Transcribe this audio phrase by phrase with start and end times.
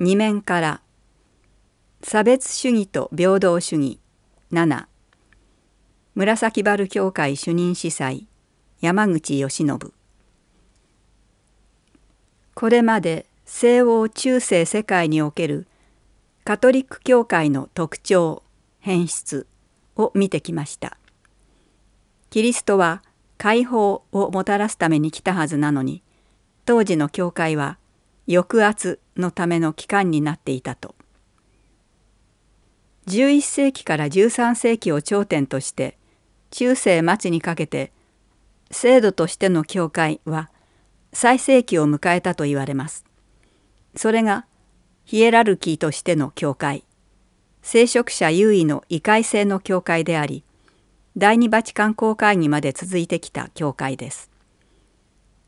[0.00, 0.80] 二面から。
[2.02, 3.98] 差別主義と平等主義。
[4.52, 4.86] 7
[6.14, 8.26] 紫原教会主任司祭。
[8.80, 9.78] 山口義信。
[12.54, 15.66] これまで西欧中世世界における
[16.44, 18.42] カトリック教会の特徴
[18.80, 19.46] 変質。
[19.98, 20.96] を見てきました。
[22.30, 23.02] キリストは
[23.36, 26.02] 解放をもたらすために来たはずなのに
[26.64, 27.78] 当時の教会は
[28.28, 30.94] 抑圧のための機関になっていたと
[33.06, 35.96] 11世紀から13世紀を頂点として
[36.50, 37.90] 中世末にかけて
[38.70, 40.50] 制度としての教会は
[41.14, 43.06] 最盛期を迎えたと言われます。
[43.96, 44.44] それが
[45.06, 46.84] ヒエラルキーとしての教会
[47.62, 50.44] 聖職者優位の異界性の教会であり
[51.16, 54.30] 第二バチカン公会議まで続いてきた教会です。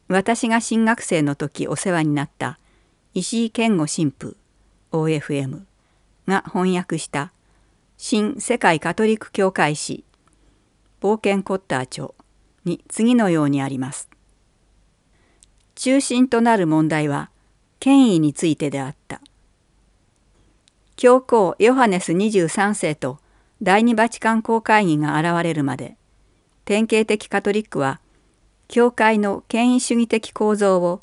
[0.08, 2.58] 私が新学生の時お世話になった
[3.12, 4.36] 石井健吾神父
[4.92, 5.62] OFM
[6.28, 7.32] が翻訳した
[7.96, 10.04] 新世界カトリック教会史
[11.00, 12.10] 冒険コッター著
[12.64, 14.08] に次のようにあります。
[15.74, 17.30] 中心となる問題は
[17.80, 19.20] 権威についてであった。
[20.94, 23.18] 教皇ヨハネス23世と
[23.60, 25.96] 第二バチカン公会議が現れるまで
[26.64, 28.00] 典型的カトリックは
[28.68, 31.00] 教会の権威主義的構造を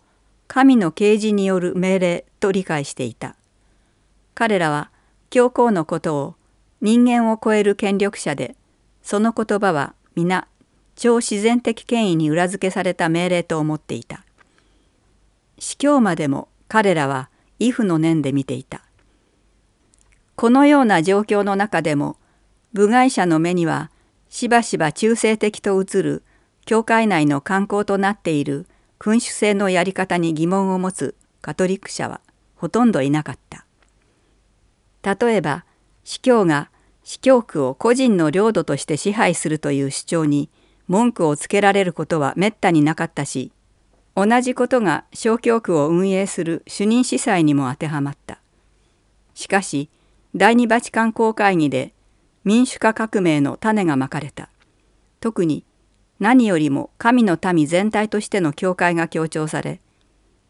[0.48, 3.36] 神の啓示による命令と理解していた。
[4.34, 4.92] 彼らは
[5.30, 6.36] 教皇のことを
[6.82, 8.56] 人間を超える権力者で
[9.02, 10.48] その言葉は皆
[10.96, 14.24] 超自然的権威に裏付けされた命令と思っていた。
[15.60, 18.82] 司教までも彼らは畏怖の念で見ていた。
[20.36, 22.18] このような状況の中でも
[22.74, 23.90] 部外者の目には
[24.30, 26.24] しばしば中性的と映る
[26.66, 28.68] 教会内の観光となっている
[29.00, 32.22] 君主制のやり方に疑問を持つカトリック者は
[32.56, 33.66] ほとんどいなかった。
[35.16, 35.66] 例えば
[36.04, 36.70] 司教が
[37.04, 40.50] 司教区を個人の領土として支配するという主張に
[40.88, 43.52] 文句をつけられることはめったになかったし
[44.16, 48.40] 同じことが小教区を運営する主任司祭にも当てはまった。
[49.36, 49.90] しかし
[50.36, 51.94] 第二バチカン公会議で
[52.44, 54.50] 民主化革命の種がまかれた。
[55.20, 55.64] 特に
[56.20, 59.82] 何よりも神の民全体としての教会が強調され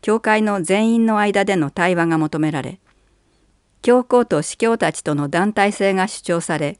[0.01, 2.79] 教会の全員の間での対話が求められ
[3.81, 6.79] 教皇と司教たちとの団体性が主張され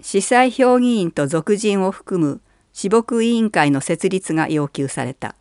[0.00, 2.40] 司祭評議員と俗人を含む
[2.72, 5.34] 私牧委員会の設立が要求された。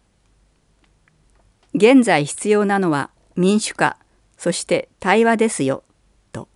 [1.73, 3.97] 現在必要なのは民主化
[4.37, 5.83] そして対話ですよ
[6.31, 6.47] と。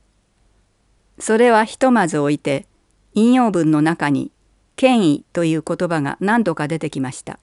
[1.19, 2.66] それはひとまず置いて
[3.13, 4.31] 引用文の中に
[4.79, 7.38] 権威という言葉が何度か出てきました。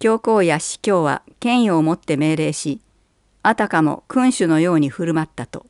[0.00, 2.80] 教皇や司教は権威を持って命令し、
[3.44, 5.66] あたかも君主のように振る舞ったと。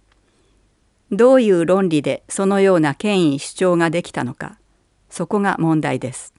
[1.11, 4.57] どういう論理でそのような権威主張ができたのか、
[5.11, 6.33] そこが問題です。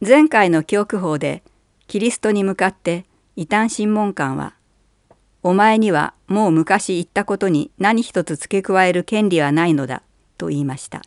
[0.00, 1.42] 前回の教区法で
[1.88, 4.54] キリストに向かって異端審問官は
[5.42, 10.04] 「お前にはもう昔言ったことに何一つ付け加える権利はないのだ」
[10.38, 11.02] と言いました。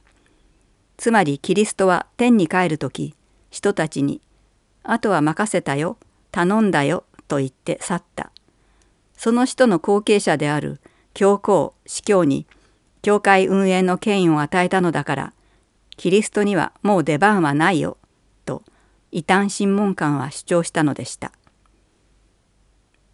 [0.98, 3.16] つまりキリストは天に帰る時
[3.50, 4.22] 人たちに
[4.84, 5.98] 「あとは任せたよ
[6.32, 8.32] 頼んだよ」と言って去った。
[9.18, 10.82] その人の後継者である
[11.14, 12.46] 教皇司教に
[13.02, 15.34] 教会運営の権威を与えたのだから
[15.96, 17.98] キリストにはもう出番はないよ
[18.46, 18.64] と
[19.12, 21.32] 異端審問官は主張したのでした。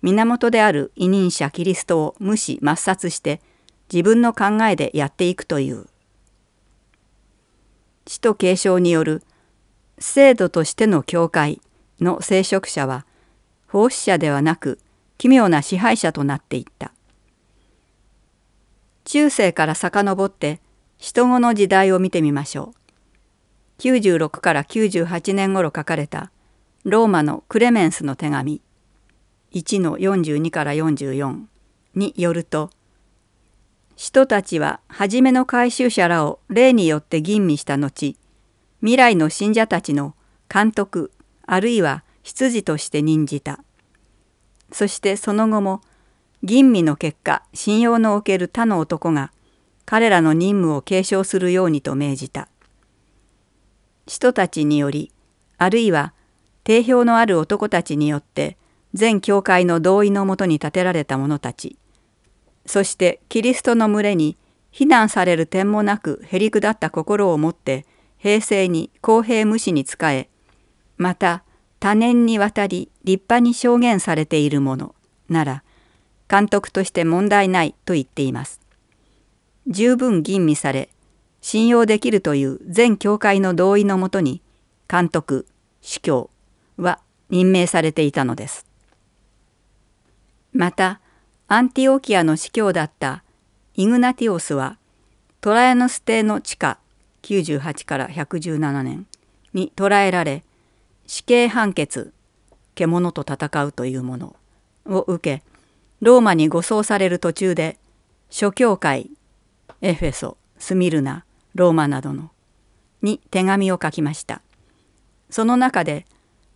[0.02, 3.40] 源である委任者キリストを無視抹殺して
[3.94, 5.86] 自分の考えでやっていくという
[8.12, 9.24] 使徒継承による
[9.98, 11.62] 制度としての教会
[12.02, 13.06] の聖職者は
[13.70, 14.80] 奉仕者ではなく
[15.18, 16.92] 奇妙な支配者となっていった。
[19.06, 20.60] 中世から遡って
[20.98, 22.74] 人語の時代を見てみましょ
[23.80, 23.82] う。
[23.82, 26.34] 96から98年頃書かれた
[26.84, 28.62] ローマのクレメンスの手紙
[29.54, 31.46] 1の42から44
[31.96, 32.72] によると
[34.04, 38.18] 使徒たちは初めの回収者らを霊によって吟味した後
[38.80, 40.16] 未来の信者たちの
[40.52, 41.12] 監督
[41.46, 43.64] あるいは執事として任じた。
[44.72, 45.82] そしてその後も
[46.42, 49.32] 吟味の結果信用のおける他の男が
[49.86, 52.48] 彼らの任務を継承するようにと命じた。
[54.08, 55.12] 使徒たちにより
[55.60, 56.16] あるいは
[56.64, 58.58] 定評のある男たちによって
[58.96, 61.78] 全教会の同意のもとに建てられた者たち。
[62.66, 64.38] そしてキリストの群れに
[64.72, 67.86] 非難される点もなくへりくだった心を持って
[68.18, 70.30] 平成に公平無視に仕え
[70.98, 71.44] また
[71.80, 74.96] 多年にわたり立派に証言されているもの
[75.30, 75.64] なら
[76.30, 78.62] 監督として問題ないと言っています。
[79.68, 80.90] 十分吟味され
[81.42, 84.42] 信用できるという全教会の同意のもとに
[84.88, 85.48] 監督
[85.82, 86.30] 司教
[86.78, 87.00] は
[87.30, 88.66] 任命されていたのです。
[90.54, 91.02] また
[91.54, 93.26] アンティオキアの司教だった
[93.76, 94.78] イグナティオスは
[95.42, 96.80] トラヤノス帝の地下
[97.24, 99.06] 98から117年
[99.54, 100.46] に捕らえられ
[101.08, 102.14] 死刑判決
[102.74, 104.36] 獣と戦うというもの
[104.86, 105.44] を受け
[106.00, 107.78] ローマに護送される途中で
[108.30, 109.12] 諸教会
[109.82, 112.32] エフェソスミルナローマなどの
[113.02, 114.42] に手紙を書きました。
[115.30, 116.06] その中で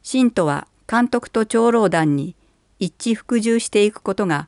[0.03, 2.37] 信徒は監督と長老団に
[2.79, 4.47] 一致服従していくことが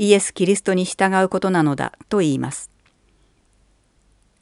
[0.00, 2.70] イエス・キリストに従うことなのだと言います。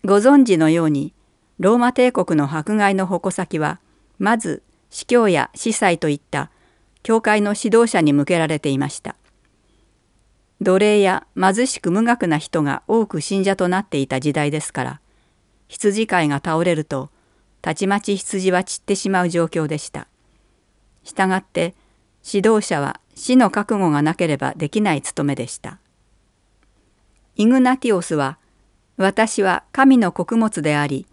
[0.05, 1.15] ご存知のように
[1.59, 3.81] ローマ帝国の迫害の矛先は
[4.19, 6.51] まず司教や司祭といった
[7.03, 9.17] 教会の指導者に向けられていました。
[10.61, 15.01] 奴隷や貧しく無学な人が多く信者となっていた時代ですから
[15.69, 17.11] 羊飼いが倒れると
[17.63, 20.07] たちまち羊は散ってしまう状況でした。
[21.03, 21.75] したがって
[22.27, 25.79] 指導者は死の覚悟がなければできない務めでした。
[27.37, 28.39] イグナティオスは
[28.97, 31.07] 私は神の穀物であり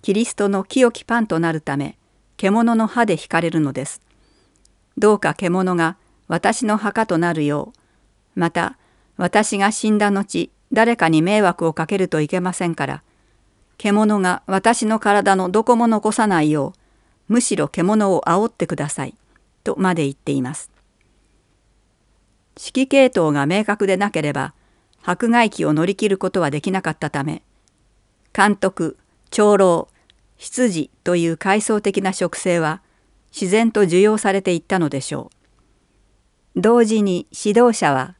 [0.00, 1.98] キリストの清きパンとなるため
[2.36, 4.00] 獣の歯で引かれるのです。
[4.96, 5.96] どうか獣が
[6.28, 7.72] 私の墓となるよ
[8.34, 8.78] うまた
[9.16, 13.02] 私が死んだ後誰かに迷惑をかけるといけませんから
[13.78, 16.72] 獣が私の体のどこも残さないよ
[17.28, 19.14] うむしろ獣を煽ってください
[19.66, 20.70] とまで言っています。
[22.56, 24.54] 指揮系統が明確でなければ
[25.02, 27.42] 迫害期を乗り切ることはできなかったため
[28.32, 28.96] 監督
[29.30, 29.88] 長老
[30.38, 32.80] 執事という階層的な職性は
[33.32, 35.30] 自然と受容されていったのでしょ
[36.54, 36.60] う。
[36.60, 38.14] 同時に指導者は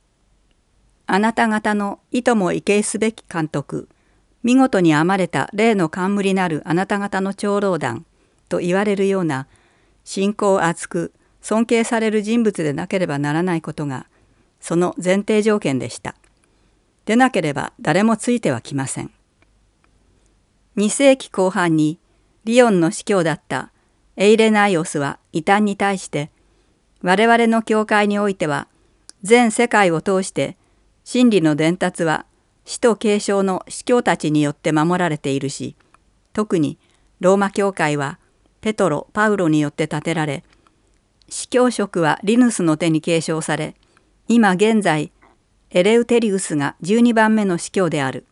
[1.07, 3.89] あなた方の意図も畏敬すべき監督
[4.43, 8.05] 見事に編まれた霊の冠なるあなた方の長老団
[8.49, 9.47] と言われるような
[10.05, 11.13] 信仰厚く
[11.47, 14.09] 尊敬される人物でなければならないことが
[14.59, 16.17] その前提条件でした。
[17.05, 19.13] でなければ誰もついてはきません。
[20.77, 22.01] 2世紀後半に
[22.43, 23.71] リオンの司教だった
[24.17, 26.33] エイレナイオスは異端に対して
[27.01, 28.67] 我々の教会においては
[29.23, 30.57] 全世界を通して
[31.05, 32.27] 真理の伝達は
[32.65, 35.77] 使徒継承の司教たちによって守られているし
[36.33, 36.77] 特に
[37.21, 38.19] ローマ教会は
[38.63, 40.43] ペトロ・パウロによって建てられ
[41.29, 43.75] 司教職はリヌスの手に継承され
[44.29, 45.13] 今現在
[45.71, 48.25] エレウテリウスが12番目の司教である。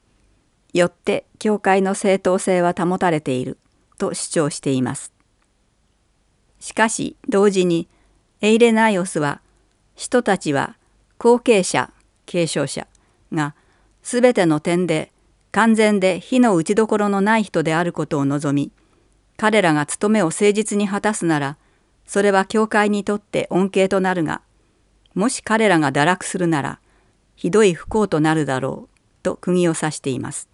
[0.72, 3.58] よって教会の正当性は保たれている
[3.98, 5.12] と主張しています。
[6.58, 7.88] しかし同時に
[8.40, 9.40] エイレナイオスは
[9.94, 10.76] 人たちは
[11.18, 11.90] 後継者
[12.26, 12.86] 継承者
[13.32, 13.54] が
[14.02, 15.12] すべての点で
[15.52, 18.72] 完全で火の打ちどころのない人であることを望み
[19.36, 21.56] 彼らが務めを誠実に果たすなら
[22.06, 24.42] それは教会にとって恩恵となるが
[25.14, 26.80] もし彼らが堕落するなら
[27.36, 30.48] ひどい不幸となるだろうと釘を刺しています。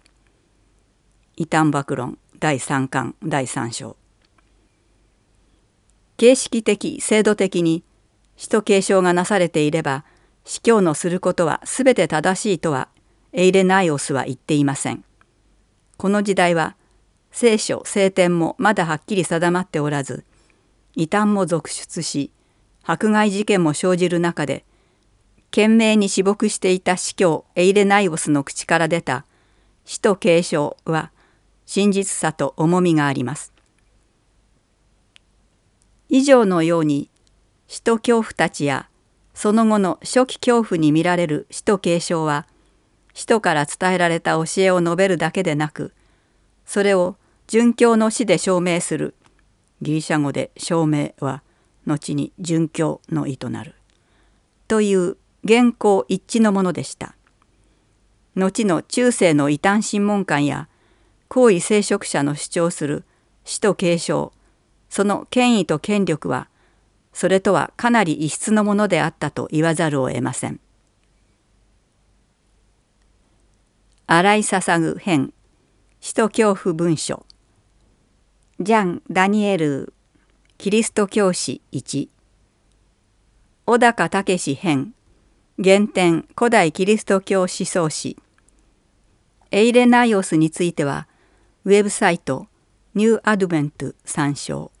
[1.35, 3.97] 異端暴論第3巻第3章
[6.17, 7.83] 形式的制度的に
[8.37, 10.05] 使徒継承がなされていれば
[10.43, 12.89] 司教のすることは全て正しいとは
[13.33, 15.03] エイレナイオスは言っていません。
[15.97, 16.75] この時代は
[17.31, 20.25] 聖書聖典もまだはっきり定まっておらず
[20.95, 22.31] 異端も続出し
[22.83, 24.65] 迫害事件も生じる中で
[25.51, 29.25] 懸命に死牧していた司教エイレナイオスの口から出た
[29.85, 31.11] 死と継承は
[31.65, 33.53] 真実さと重みがあります。
[36.09, 37.09] 以上のように
[37.67, 38.89] 死と恐怖たちや
[39.33, 42.45] その後の初期恐怖に見られる死と継承は
[43.13, 45.93] 使徒から伝えられた教えを述べるだけでなく
[46.65, 47.15] それを
[47.47, 49.15] 殉教の死で証明する
[49.81, 51.43] ギリシャ語で証明は
[51.85, 53.75] 後に殉教の意となる
[54.67, 57.15] という原稿一致のものでした。
[58.35, 60.69] 後の中世の異端審問官や
[61.27, 63.03] 皇位聖職者の主張する
[63.43, 64.31] 死と継承
[64.89, 66.47] その権威と権力は
[67.13, 70.59] それとはかなり異質のものであったと言わざるを得ません。
[74.07, 75.33] 洗い捧ぐ編
[76.01, 77.25] 使徒教父文書
[78.63, 79.91] ジャン・ダニエル
[80.59, 82.09] キリスト教師1
[83.65, 84.93] 小高武編
[85.57, 88.17] 原点古代キリスト教思想史。
[89.49, 91.07] エイレナイオスについては
[91.65, 92.45] ウェブサイト
[92.93, 94.71] ニューアドベント参照。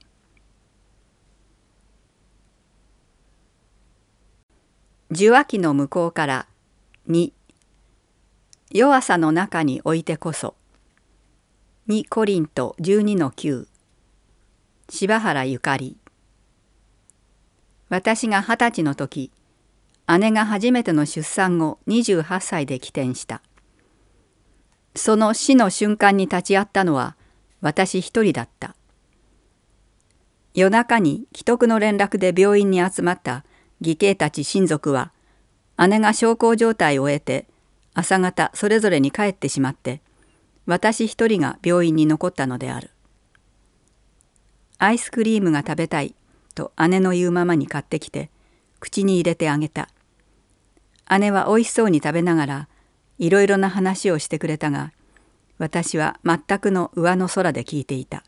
[5.09, 6.47] 受話器の向こうから
[7.09, 7.31] 2
[8.69, 10.53] 弱さの中においてこそ。
[11.87, 13.70] 2コリント12の9
[14.93, 15.95] 柴原ゆかり。
[17.87, 19.31] 私が二十歳の時
[20.19, 23.41] 姉が初めての出産後28歳で起点した。
[24.93, 27.15] その死の瞬間に立ち会ったのは
[27.61, 28.75] 私一人だった。
[30.53, 33.45] 夜中に既得の連絡で病院に集まった
[33.79, 35.13] 義兄たち親族は
[35.87, 37.47] 姉が小康状態を得て
[37.93, 40.01] 朝方それぞれに帰ってしまって
[40.65, 42.89] 私一人が病院に残ったのである。
[44.83, 46.15] アイスクリームが食べたい。
[46.55, 48.31] と姉の言うままに買ってきて
[48.79, 49.89] 口に入れてあげた。
[51.19, 52.67] 姉はおいしそうに食べながら
[53.19, 54.91] いろいろな話をしてくれたが
[55.59, 58.23] 私は全くの上の空で聞いていた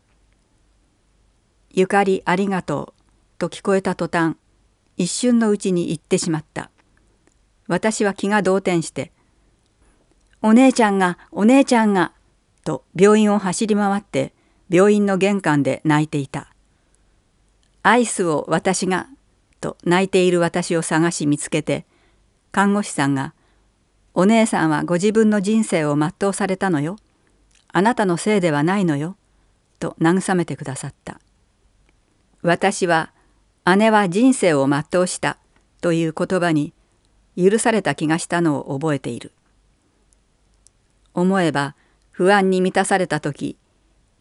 [1.72, 3.02] 「ゆかりありがとう」
[3.38, 4.36] と聞こえた途端
[4.96, 6.70] 一瞬のうちに言ってしまった。
[7.66, 9.10] 私は気が動転して
[10.40, 12.12] 「お姉ちゃんがお姉ちゃんが」
[12.64, 14.32] と病院を走り回って
[14.74, 16.48] 病院の玄関で泣いていた
[17.84, 19.06] 「アイスを私が」
[19.62, 21.86] と泣いている私を探し見つけて
[22.50, 23.34] 看護師さんが
[24.14, 26.96] 「お姉さんはご自分の人生を全うされたのよ。
[27.68, 29.16] あなたのせいではないのよ」
[29.78, 31.20] と慰めてくださった。
[32.42, 33.12] 私は
[33.76, 35.38] 姉は人生を全うした
[35.82, 36.72] という言葉に
[37.36, 39.30] 許された気がしたのを覚えている。
[41.14, 41.76] 思えば
[42.10, 43.56] 不安に満たされた時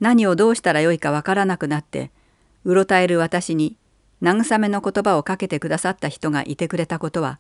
[0.04, 2.12] 何をどうしたらよいかわからなくなって
[2.66, 3.78] うろたえる私に
[4.22, 7.40] 慰めの言葉をかけてくださった人がいてくれたことは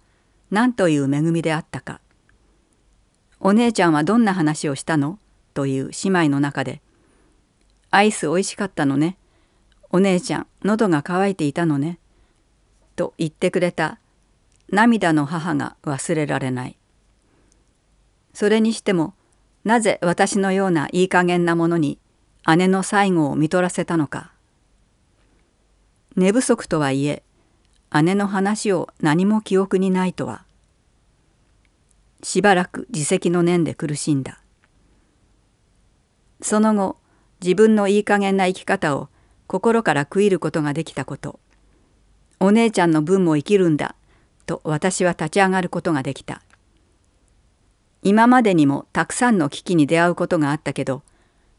[0.50, 2.00] 何という恵みであったか。
[3.42, 5.20] お姉ちゃんはどんな話をしたの？
[5.54, 6.82] という姉妹の中で
[7.92, 9.18] 「アイスおいしかったのね」
[9.92, 12.00] お姉ちゃん喉が渇いていたのね」
[12.96, 14.00] と言ってくれた
[14.70, 16.78] 涙の母が忘れられない。
[18.34, 19.16] それにしても
[19.66, 22.00] なぜ私のようないい加減なものに
[22.46, 24.32] 姉の最後を見とらせたのか。
[26.16, 27.24] 寝不足とはいえ
[28.02, 30.44] 姉の話を何も記憶にないとは。
[32.22, 34.40] しばらく自責の念で苦しんだ。
[36.42, 36.98] その後
[37.42, 39.10] 自分のいい加減な生き方を
[39.48, 41.40] 心から悔いることができたこと。
[42.40, 43.96] お姉ちゃんの分も生きるんだ
[44.46, 46.42] と私は立ち上がることができた。
[48.02, 51.04] 今までにもたくさんの危機に出会うことがあったけど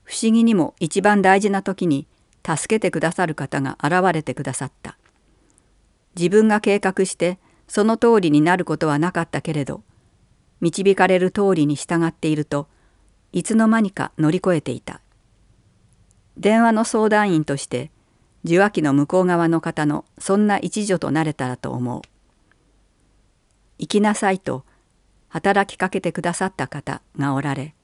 [0.05, 2.07] 不思議にも一番大事な時に
[2.47, 4.97] 助けてくださる方が現れてくださった
[6.17, 9.83] 自分が計画してその通りになることはなかったけれど
[10.61, 12.69] 導かれる通りに従っていると
[13.33, 15.01] いつの間にか乗り越えていた
[16.37, 17.91] 電話の相談員として
[18.45, 22.03] 受話器の向こう側の方のそんな一助となれたらと思う。
[23.79, 24.65] 行きなさいと
[25.29, 27.75] 働きかけてくださった方がおられ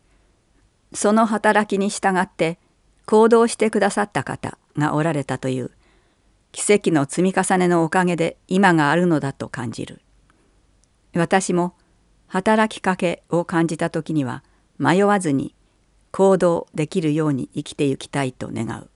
[0.92, 2.58] その働きに従って
[3.06, 5.70] 行動してくださった方がおられたという
[6.52, 10.00] 奇跡の積み重ねのおかげで今があるのだと感じる。
[11.14, 11.74] 私も
[12.26, 14.44] 働きかけを感じた時には
[14.78, 15.54] 迷わずに
[16.12, 18.89] 行動できるように生きてゆきたいと願う。